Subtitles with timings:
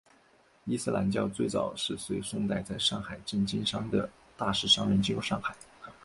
[0.65, 5.53] 伊斯兰教最早是随宋代在上海镇经商的大食商人进入上海。